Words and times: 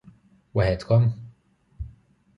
Waħedkom? 0.59 1.05